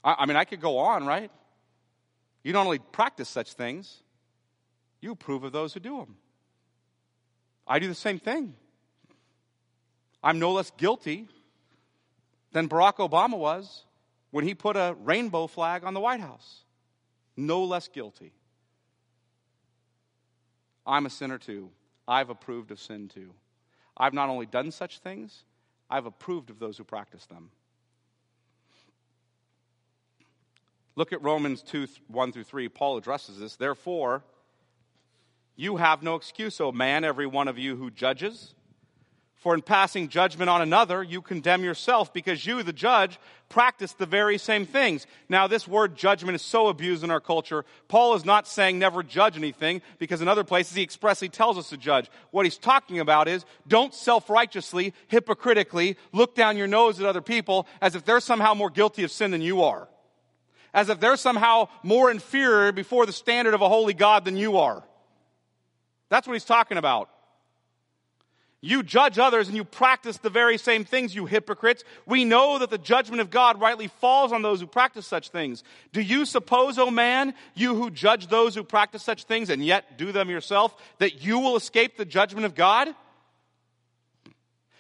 [0.04, 1.32] I, I mean, I could go on, right?
[2.44, 4.04] You don't only practice such things,
[5.02, 6.18] you approve of those who do them.
[7.68, 8.54] I do the same thing.
[10.24, 11.28] I'm no less guilty
[12.52, 13.86] than Barack Obama was
[14.30, 16.62] when he put a rainbow flag on the White House.
[17.36, 18.34] No less guilty.
[20.86, 21.72] I'm a sinner too.
[22.10, 23.30] I've approved of sin too.
[23.96, 25.44] I've not only done such things,
[25.90, 27.52] I've approved of those who practice them.
[30.96, 32.68] Look at Romans 2 1 through 3.
[32.68, 33.56] Paul addresses this.
[33.56, 34.24] Therefore,
[35.56, 38.56] you have no excuse, O man, every one of you who judges.
[39.40, 44.06] For in passing judgment on another, you condemn yourself because you, the judge, practice the
[44.06, 45.08] very same things.
[45.30, 47.64] Now, this word judgment is so abused in our culture.
[47.88, 51.70] Paul is not saying never judge anything because in other places he expressly tells us
[51.70, 52.12] to judge.
[52.32, 57.66] What he's talking about is don't self-righteously, hypocritically look down your nose at other people
[57.80, 59.88] as if they're somehow more guilty of sin than you are
[60.72, 64.58] as if they're somehow more inferior before the standard of a holy God than you
[64.58, 64.84] are.
[66.10, 67.10] That's what he's talking about.
[68.62, 71.86] You judge others and you practice the very same things, you hypocrites.
[72.06, 75.64] We know that the judgment of God rightly falls on those who practice such things.
[75.94, 79.64] Do you suppose, O oh man, you who judge those who practice such things and
[79.66, 82.94] yet do them yourself, that you will escape the judgment of God?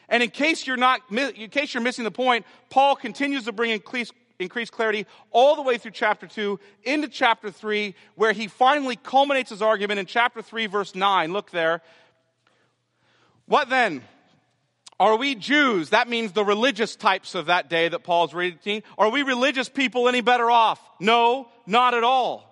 [0.09, 3.71] And in case you're not, in case you're missing the point, Paul continues to bring
[3.71, 9.51] increased clarity all the way through chapter 2 into chapter 3, where he finally culminates
[9.51, 11.31] his argument in chapter 3, verse 9.
[11.31, 11.81] Look there.
[13.49, 14.03] What then?
[14.99, 15.89] Are we Jews?
[15.89, 18.83] That means the religious types of that day that Paul's reading.
[18.95, 20.79] Are we religious people any better off?
[20.99, 22.45] No, not at all.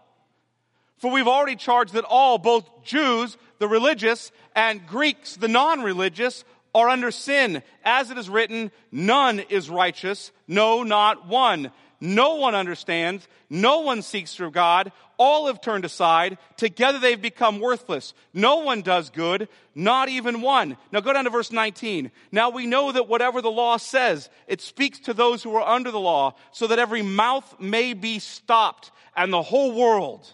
[0.98, 6.90] For we've already charged that all, both Jews, the religious, and Greeks, the non-religious, are
[6.90, 7.62] under sin.
[7.86, 11.72] As it is written, none is righteous, no, not one.
[12.00, 13.28] No one understands.
[13.50, 14.92] No one seeks for God.
[15.18, 16.38] All have turned aside.
[16.58, 18.14] Together they've become worthless.
[18.34, 20.78] No one does good, not even one.
[20.92, 22.12] Now go down to verse 19.
[22.32, 25.90] Now we know that whatever the law says, it speaks to those who are under
[25.90, 30.32] the law, so that every mouth may be stopped and the whole world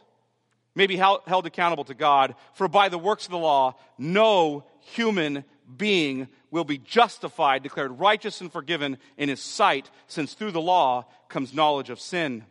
[0.76, 2.36] may be held accountable to God.
[2.54, 5.46] For by the works of the law, no human
[5.78, 11.06] being will be justified, declared righteous and forgiven in his sight, since through the law
[11.30, 12.44] comes knowledge of sin.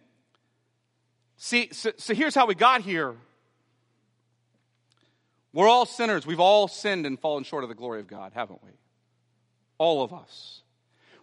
[1.45, 3.17] See, so, so here's how we got here.
[5.53, 6.25] We're all sinners.
[6.25, 8.71] We've all sinned and fallen short of the glory of God, haven't we?
[9.77, 10.62] All of us.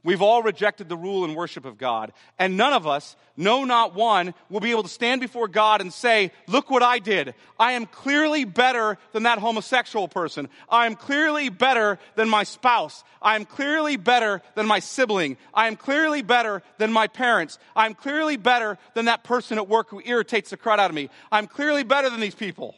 [0.03, 2.13] We've all rejected the rule and worship of God.
[2.37, 5.91] And none of us, no, not one, will be able to stand before God and
[5.91, 7.33] say, Look what I did.
[7.59, 10.47] I am clearly better than that homosexual person.
[10.69, 13.03] I am clearly better than my spouse.
[13.21, 15.35] I am clearly better than my sibling.
[15.53, 17.59] I am clearly better than my parents.
[17.75, 20.95] I am clearly better than that person at work who irritates the crud out of
[20.95, 21.09] me.
[21.29, 22.75] I'm clearly better than these people.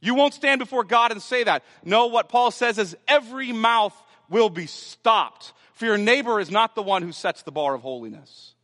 [0.00, 1.62] You won't stand before God and say that.
[1.82, 3.94] No, what Paul says is every mouth
[4.28, 7.82] will be stopped for your neighbor is not the one who sets the bar of
[7.82, 8.54] holiness.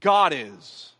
[0.00, 0.92] God is.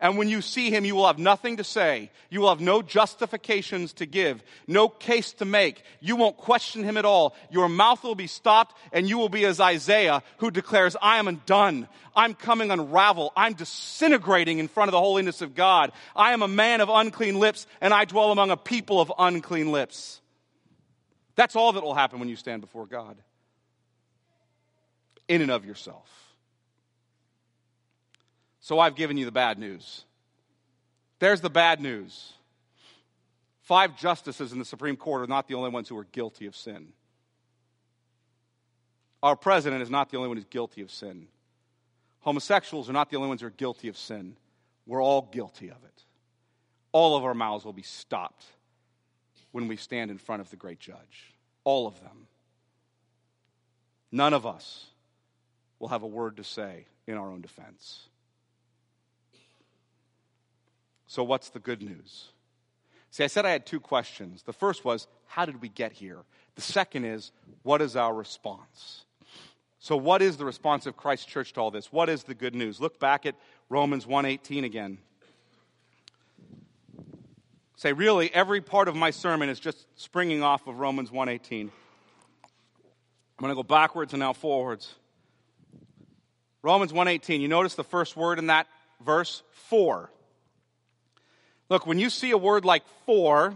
[0.00, 2.10] And when you see him, you will have nothing to say.
[2.30, 5.82] You will have no justifications to give, no case to make.
[6.00, 7.34] You won't question him at all.
[7.50, 11.26] Your mouth will be stopped, and you will be as Isaiah, who declares, I am
[11.26, 11.88] undone.
[12.14, 13.32] I'm coming unravel.
[13.36, 15.90] I'm disintegrating in front of the holiness of God.
[16.14, 19.72] I am a man of unclean lips, and I dwell among a people of unclean
[19.72, 20.20] lips.
[21.34, 23.16] That's all that will happen when you stand before God
[25.28, 26.08] in and of yourself.
[28.60, 30.04] So I've given you the bad news.
[31.20, 32.32] There's the bad news.
[33.62, 36.56] Five justices in the Supreme Court are not the only ones who are guilty of
[36.56, 36.88] sin.
[39.22, 41.28] Our president is not the only one who's guilty of sin.
[42.20, 44.36] Homosexuals are not the only ones who are guilty of sin.
[44.86, 46.04] We're all guilty of it.
[46.92, 48.46] All of our mouths will be stopped
[49.50, 51.34] when we stand in front of the great judge.
[51.64, 52.26] all of them.
[54.10, 54.86] None of us
[55.78, 58.08] will have a word to say in our own defense.
[61.06, 62.28] So, what's the good news?
[63.10, 64.42] See, I said I had two questions.
[64.42, 66.18] The first was, how did we get here?
[66.54, 69.04] The second is, what is our response?
[69.78, 71.92] So, what is the response of Christ Church to all this?
[71.92, 72.80] What is the good news?
[72.80, 73.36] Look back at
[73.68, 74.98] Romans 1:18 again.
[77.76, 81.60] Say, really, every part of my sermon is just springing off of Romans 1:18.
[81.62, 81.70] I'm
[83.38, 84.94] going to go backwards and now forwards.
[86.62, 87.40] Romans 1:18.
[87.40, 88.66] You notice the first word in that
[89.00, 90.10] verse, for.
[91.68, 93.54] Look, when you see a word like for,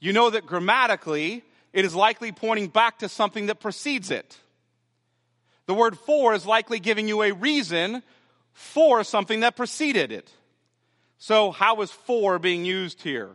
[0.00, 4.38] you know that grammatically it is likely pointing back to something that precedes it.
[5.66, 8.02] The word for is likely giving you a reason
[8.52, 10.30] for something that preceded it.
[11.18, 13.30] So, how is for being used here?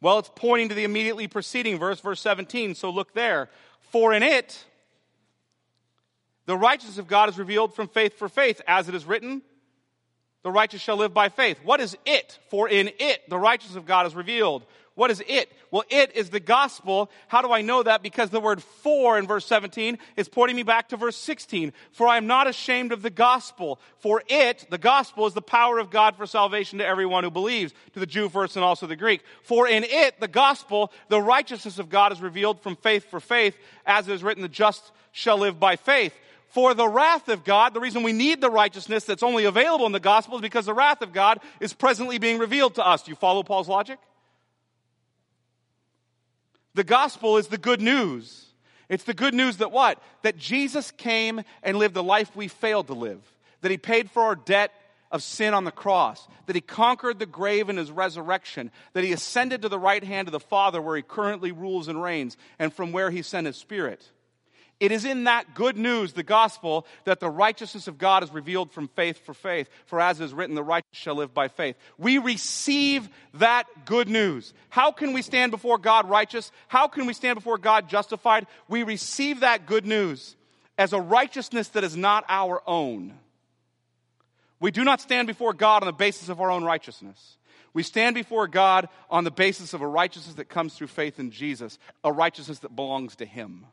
[0.00, 2.74] Well, it's pointing to the immediately preceding verse, verse 17.
[2.74, 3.48] So, look there.
[3.90, 4.64] For in it,
[6.48, 9.42] the righteousness of God is revealed from faith for faith, as it is written,
[10.42, 11.58] the righteous shall live by faith.
[11.62, 12.38] What is it?
[12.48, 14.64] For in it, the righteousness of God is revealed.
[14.94, 15.52] What is it?
[15.70, 17.10] Well, it is the gospel.
[17.26, 18.02] How do I know that?
[18.02, 21.74] Because the word for in verse 17 is pointing me back to verse 16.
[21.92, 23.78] For I am not ashamed of the gospel.
[23.98, 27.74] For it, the gospel, is the power of God for salvation to everyone who believes,
[27.92, 29.20] to the Jew first and also the Greek.
[29.42, 33.54] For in it, the gospel, the righteousness of God is revealed from faith for faith,
[33.84, 36.14] as it is written, the just shall live by faith.
[36.48, 39.92] For the wrath of God, the reason we need the righteousness that's only available in
[39.92, 43.02] the gospel is because the wrath of God is presently being revealed to us.
[43.02, 43.98] Do you follow Paul's logic?
[46.74, 48.46] The gospel is the good news.
[48.88, 50.02] It's the good news that what?
[50.22, 53.20] That Jesus came and lived the life we failed to live.
[53.60, 54.72] That he paid for our debt
[55.10, 56.26] of sin on the cross.
[56.46, 58.70] That he conquered the grave in his resurrection.
[58.94, 62.02] That he ascended to the right hand of the Father where he currently rules and
[62.02, 64.08] reigns and from where he sent his spirit.
[64.80, 68.70] It is in that good news, the gospel, that the righteousness of God is revealed
[68.70, 69.68] from faith for faith.
[69.86, 71.76] For as is written, the righteous shall live by faith.
[71.98, 74.54] We receive that good news.
[74.68, 76.52] How can we stand before God righteous?
[76.68, 78.46] How can we stand before God justified?
[78.68, 80.36] We receive that good news
[80.76, 83.14] as a righteousness that is not our own.
[84.60, 87.36] We do not stand before God on the basis of our own righteousness.
[87.74, 91.32] We stand before God on the basis of a righteousness that comes through faith in
[91.32, 93.66] Jesus, a righteousness that belongs to Him.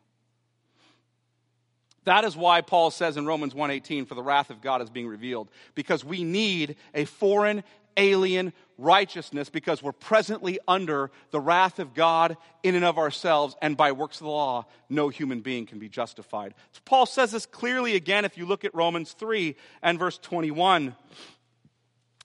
[2.06, 5.08] That is why Paul says in Romans 1:18 for the wrath of God is being
[5.08, 7.64] revealed because we need a foreign
[7.98, 13.78] alien righteousness because we're presently under the wrath of God in and of ourselves and
[13.78, 16.54] by works of the law no human being can be justified.
[16.74, 20.96] So Paul says this clearly again if you look at Romans 3 and verse 21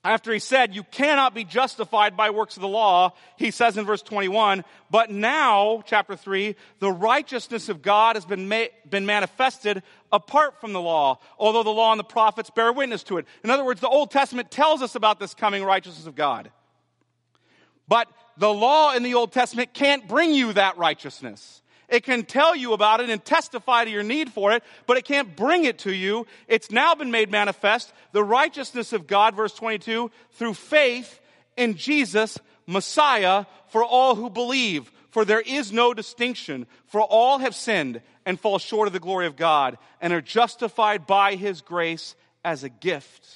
[0.03, 3.85] after he said, You cannot be justified by works of the law, he says in
[3.85, 9.83] verse 21, But now, chapter 3, the righteousness of God has been, ma- been manifested
[10.11, 13.27] apart from the law, although the law and the prophets bear witness to it.
[13.43, 16.51] In other words, the Old Testament tells us about this coming righteousness of God.
[17.87, 21.60] But the law in the Old Testament can't bring you that righteousness.
[21.91, 25.03] It can tell you about it and testify to your need for it, but it
[25.03, 26.25] can't bring it to you.
[26.47, 31.19] It's now been made manifest, the righteousness of God, verse 22, through faith
[31.57, 34.89] in Jesus, Messiah, for all who believe.
[35.09, 39.27] For there is no distinction, for all have sinned and fall short of the glory
[39.27, 42.15] of God and are justified by his grace
[42.45, 43.27] as a gift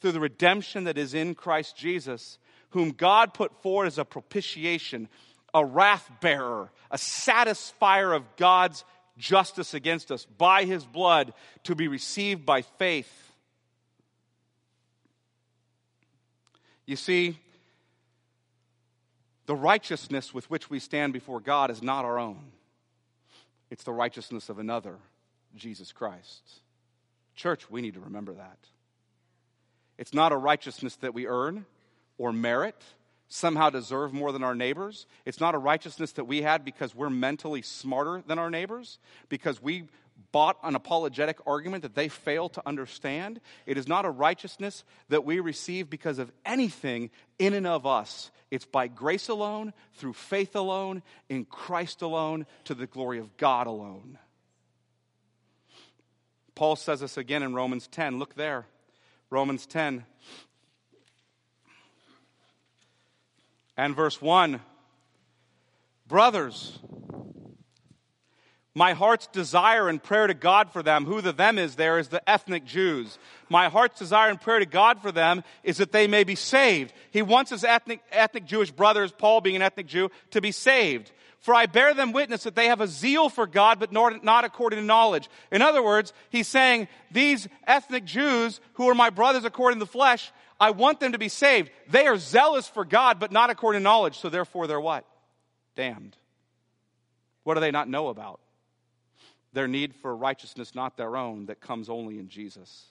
[0.00, 2.38] through the redemption that is in Christ Jesus,
[2.70, 5.08] whom God put forward as a propitiation
[5.56, 8.84] a wrath bearer, a satisfier of God's
[9.16, 11.32] justice against us by his blood
[11.64, 13.32] to be received by faith.
[16.84, 17.38] You see,
[19.46, 22.52] the righteousness with which we stand before God is not our own,
[23.70, 24.98] it's the righteousness of another,
[25.56, 26.42] Jesus Christ.
[27.34, 28.58] Church, we need to remember that.
[29.96, 31.64] It's not a righteousness that we earn
[32.18, 32.76] or merit
[33.28, 35.06] somehow deserve more than our neighbors.
[35.24, 38.98] It's not a righteousness that we had because we're mentally smarter than our neighbors,
[39.28, 39.84] because we
[40.32, 43.40] bought an apologetic argument that they fail to understand.
[43.66, 48.30] It is not a righteousness that we receive because of anything in and of us.
[48.50, 53.66] It's by grace alone, through faith alone, in Christ alone, to the glory of God
[53.66, 54.18] alone.
[56.54, 58.18] Paul says this again in Romans 10.
[58.18, 58.66] Look there.
[59.28, 60.06] Romans 10.
[63.76, 64.60] And verse 1.
[66.08, 66.78] Brothers,
[68.76, 72.08] my heart's desire and prayer to God for them, who the them is there is
[72.08, 73.18] the ethnic Jews.
[73.48, 76.92] My heart's desire and prayer to God for them is that they may be saved.
[77.10, 81.10] He wants his ethnic, ethnic Jewish brothers, Paul being an ethnic Jew, to be saved.
[81.40, 84.80] For I bear them witness that they have a zeal for God, but not according
[84.80, 85.28] to knowledge.
[85.52, 89.90] In other words, he's saying, these ethnic Jews who are my brothers according to the
[89.90, 91.70] flesh, I want them to be saved.
[91.88, 94.18] They are zealous for God, but not according to knowledge.
[94.18, 95.04] So therefore, they're what?
[95.76, 96.16] Damned.
[97.44, 98.40] What do they not know about?
[99.52, 102.86] Their need for righteousness, not their own, that comes only in Jesus.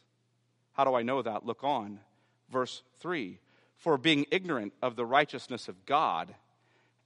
[0.74, 1.46] How do I know that?
[1.46, 2.00] Look on.
[2.50, 3.40] Verse 3
[3.78, 6.34] For being ignorant of the righteousness of God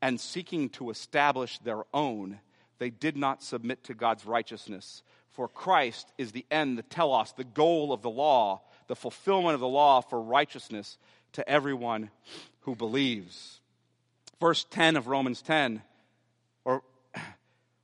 [0.01, 2.39] and seeking to establish their own,
[2.77, 5.03] they did not submit to God's righteousness.
[5.31, 9.59] For Christ is the end, the telos, the goal of the law, the fulfillment of
[9.59, 10.97] the law for righteousness
[11.33, 12.09] to everyone
[12.61, 13.59] who believes.
[14.39, 15.81] Verse 10 of Romans 10
[16.65, 16.83] or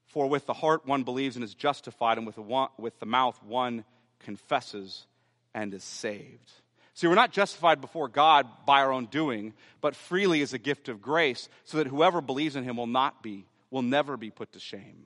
[0.08, 3.06] for with the heart one believes and is justified, and with the, one, with the
[3.06, 3.84] mouth one
[4.20, 5.06] confesses
[5.54, 6.52] and is saved.
[6.96, 10.88] See, we're not justified before God by our own doing, but freely as a gift
[10.88, 14.54] of grace, so that whoever believes in him will not be, will never be put
[14.54, 15.06] to shame.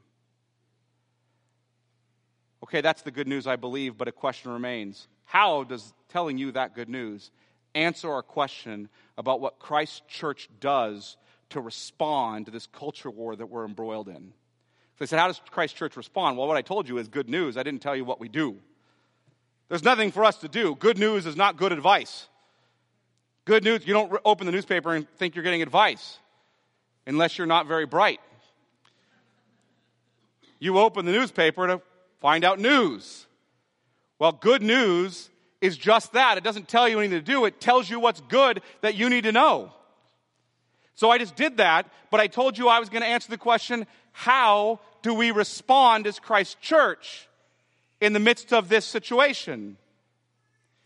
[2.63, 5.07] Okay, that's the good news, I believe, but a question remains.
[5.25, 7.31] How does telling you that good news
[7.73, 8.87] answer our question
[9.17, 11.17] about what Christ's church does
[11.49, 14.33] to respond to this culture war that we're embroiled in?
[14.99, 16.37] So they said, How does Christ's church respond?
[16.37, 17.57] Well, what I told you is good news.
[17.57, 18.59] I didn't tell you what we do.
[19.69, 20.75] There's nothing for us to do.
[20.75, 22.27] Good news is not good advice.
[23.45, 26.17] Good news, you don't open the newspaper and think you're getting advice
[27.07, 28.19] unless you're not very bright.
[30.59, 31.81] You open the newspaper to
[32.19, 33.27] find out news.
[34.17, 35.29] Well, good news
[35.61, 36.37] is just that.
[36.37, 39.23] It doesn't tell you anything to do, it tells you what's good that you need
[39.23, 39.71] to know.
[40.95, 43.37] So I just did that, but I told you I was going to answer the
[43.37, 47.28] question how do we respond as Christ's church?
[48.01, 49.77] In the midst of this situation?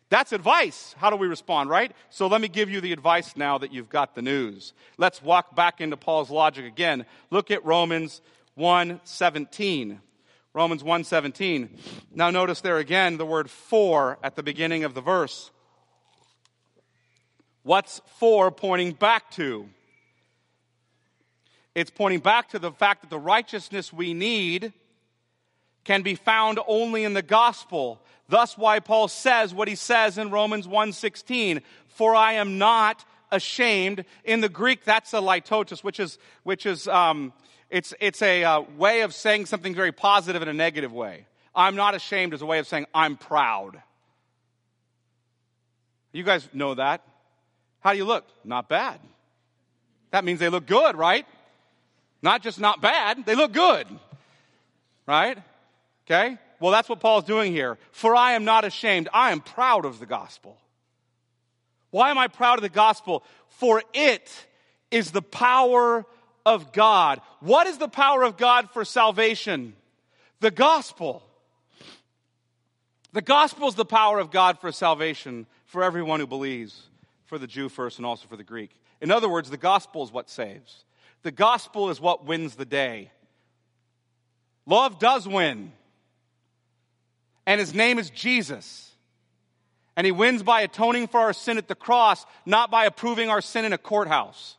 [0.09, 0.93] That's advice.
[0.99, 1.91] How do we respond, right?
[2.11, 4.73] So let me give you the advice now that you've got the news.
[4.97, 7.05] Let's walk back into Paul's logic again.
[7.31, 8.21] Look at Romans
[8.55, 9.99] 1:17.
[10.53, 11.79] Romans 1:17.
[12.11, 15.49] Now notice there again the word for at the beginning of the verse.
[17.63, 19.67] What's for pointing back to?
[21.73, 24.73] It's pointing back to the fact that the righteousness we need
[25.83, 28.01] can be found only in the gospel.
[28.29, 34.05] Thus why Paul says what he says in Romans 1:16, "For I am not ashamed."
[34.23, 37.33] In the Greek, that's a litotes, which is which is um,
[37.69, 41.25] it's it's a uh, way of saying something very positive in a negative way.
[41.55, 43.81] I'm not ashamed is a way of saying I'm proud.
[46.11, 47.01] You guys know that.
[47.79, 48.25] How do you look?
[48.43, 48.99] Not bad.
[50.11, 51.25] That means they look good, right?
[52.21, 53.87] Not just not bad, they look good.
[55.05, 55.37] Right?
[56.05, 56.37] Okay?
[56.59, 57.77] Well, that's what Paul's doing here.
[57.91, 59.09] For I am not ashamed.
[59.13, 60.57] I am proud of the gospel.
[61.91, 63.23] Why am I proud of the gospel?
[63.47, 64.47] For it
[64.91, 66.05] is the power
[66.45, 67.21] of God.
[67.39, 69.73] What is the power of God for salvation?
[70.39, 71.23] The gospel.
[73.11, 76.83] The gospel is the power of God for salvation for everyone who believes,
[77.25, 78.71] for the Jew first and also for the Greek.
[79.01, 80.85] In other words, the gospel is what saves.
[81.23, 83.11] The gospel is what wins the day.
[84.65, 85.71] Love does win
[87.45, 88.91] and his name is Jesus.
[89.95, 93.41] And he wins by atoning for our sin at the cross, not by approving our
[93.41, 94.57] sin in a courthouse.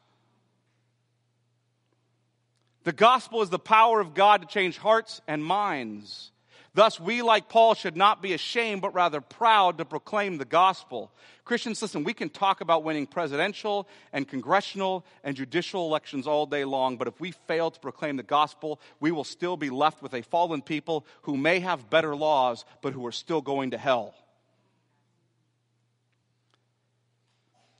[2.85, 6.30] The gospel is the power of God to change hearts and minds.
[6.74, 11.12] Thus, we, like Paul, should not be ashamed, but rather proud to proclaim the gospel.
[11.44, 16.64] Christians, listen, we can talk about winning presidential and congressional and judicial elections all day
[16.64, 20.14] long, but if we fail to proclaim the gospel, we will still be left with
[20.14, 24.12] a fallen people who may have better laws, but who are still going to hell.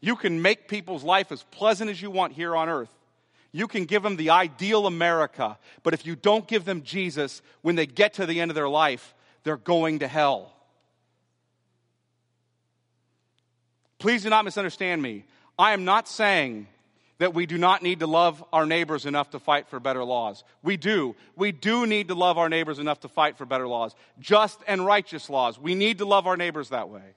[0.01, 2.95] You can make people's life as pleasant as you want here on earth.
[3.57, 7.77] You can give them the ideal America, but if you don't give them Jesus, when
[7.77, 10.53] they get to the end of their life, they're going to hell.
[14.01, 15.25] Please do not misunderstand me.
[15.57, 16.67] I am not saying
[17.19, 20.43] that we do not need to love our neighbors enough to fight for better laws.
[20.65, 21.15] We do.
[21.37, 24.85] We do need to love our neighbors enough to fight for better laws, just and
[24.85, 25.61] righteous laws.
[25.61, 27.15] We need to love our neighbors that way.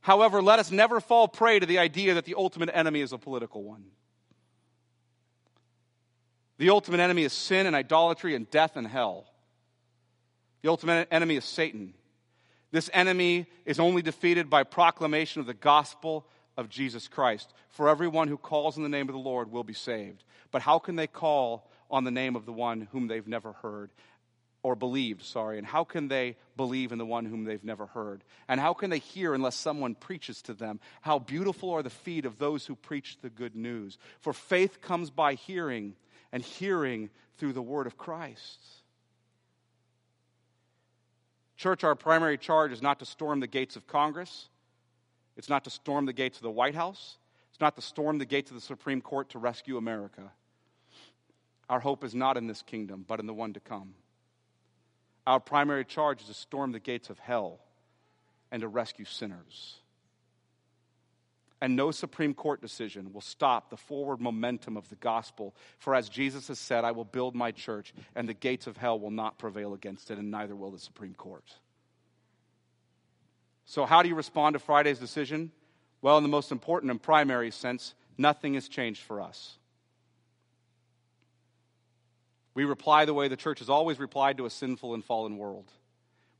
[0.00, 3.18] However, let us never fall prey to the idea that the ultimate enemy is a
[3.18, 3.84] political one.
[6.58, 9.26] The ultimate enemy is sin and idolatry and death and hell.
[10.62, 11.94] The ultimate enemy is Satan.
[12.70, 16.26] This enemy is only defeated by proclamation of the gospel
[16.56, 17.52] of Jesus Christ.
[17.68, 20.24] For everyone who calls in the name of the Lord will be saved.
[20.50, 23.90] But how can they call on the name of the one whom they've never heard?
[24.62, 25.58] Or believed, sorry.
[25.58, 28.24] And how can they believe in the one whom they've never heard?
[28.48, 30.80] And how can they hear unless someone preaches to them?
[31.02, 33.98] How beautiful are the feet of those who preach the good news.
[34.20, 35.94] For faith comes by hearing,
[36.32, 38.64] and hearing through the word of Christ.
[41.56, 44.48] Church, our primary charge is not to storm the gates of Congress.
[45.36, 47.18] It's not to storm the gates of the White House.
[47.50, 50.32] It's not to storm the gates of the Supreme Court to rescue America.
[51.68, 53.94] Our hope is not in this kingdom, but in the one to come.
[55.26, 57.60] Our primary charge is to storm the gates of hell
[58.52, 59.76] and to rescue sinners.
[61.60, 65.54] And no Supreme Court decision will stop the forward momentum of the gospel.
[65.78, 69.00] For as Jesus has said, I will build my church, and the gates of hell
[69.00, 71.44] will not prevail against it, and neither will the Supreme Court.
[73.64, 75.50] So, how do you respond to Friday's decision?
[76.02, 79.56] Well, in the most important and primary sense, nothing has changed for us.
[82.54, 85.70] We reply the way the church has always replied to a sinful and fallen world.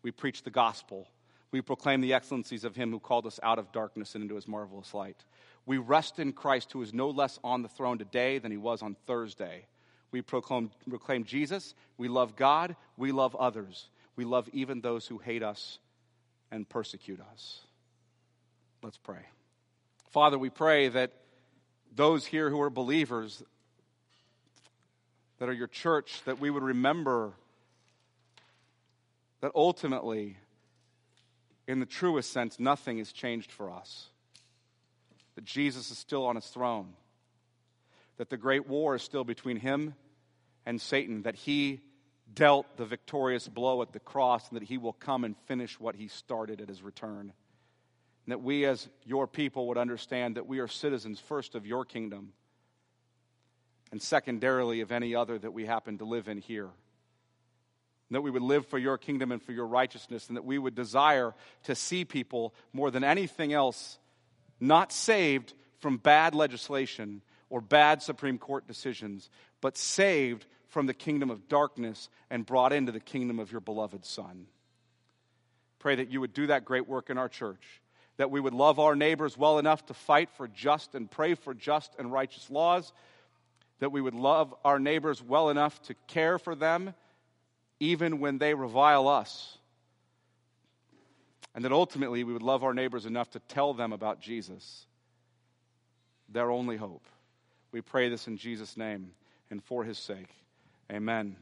[0.02, 1.08] We preach the gospel
[1.56, 4.46] we proclaim the excellencies of him who called us out of darkness and into his
[4.46, 5.16] marvelous light.
[5.64, 8.82] We rest in Christ, who is no less on the throne today than he was
[8.82, 9.64] on Thursday.
[10.10, 11.74] We proclaim, proclaim Jesus.
[11.96, 12.76] We love God.
[12.98, 13.88] We love others.
[14.16, 15.78] We love even those who hate us
[16.50, 17.60] and persecute us.
[18.82, 19.24] Let's pray.
[20.10, 21.12] Father, we pray that
[21.94, 23.42] those here who are believers,
[25.38, 27.32] that are your church, that we would remember
[29.40, 30.36] that ultimately,
[31.66, 34.08] in the truest sense, nothing has changed for us.
[35.34, 36.94] That Jesus is still on his throne.
[38.18, 39.94] That the great war is still between him
[40.64, 41.22] and Satan.
[41.22, 41.80] That he
[42.32, 45.96] dealt the victorious blow at the cross and that he will come and finish what
[45.96, 47.32] he started at his return.
[48.24, 51.84] And that we, as your people, would understand that we are citizens first of your
[51.84, 52.32] kingdom
[53.92, 56.70] and secondarily of any other that we happen to live in here
[58.10, 60.74] that we would live for your kingdom and for your righteousness, and that we would
[60.74, 61.34] desire
[61.64, 63.98] to see people more than anything else
[64.60, 69.28] not saved from bad legislation or bad Supreme Court decisions,
[69.60, 74.04] but saved from the kingdom of darkness and brought into the kingdom of your beloved
[74.04, 74.46] Son.
[75.78, 77.80] Pray that you would do that great work in our church,
[78.16, 81.54] that we would love our neighbors well enough to fight for just and pray for
[81.54, 82.92] just and righteous laws,
[83.78, 86.94] that we would love our neighbors well enough to care for them
[87.80, 89.58] even when they revile us.
[91.54, 94.86] And that ultimately we would love our neighbors enough to tell them about Jesus,
[96.28, 97.06] their only hope.
[97.72, 99.12] We pray this in Jesus' name
[99.50, 100.28] and for his sake.
[100.92, 101.36] Amen.